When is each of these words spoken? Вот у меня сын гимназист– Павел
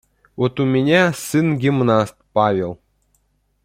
Вот 0.35 0.59
у 0.59 0.65
меня 0.65 1.13
сын 1.13 1.59
гимназист– 1.59 2.15
Павел 2.33 2.79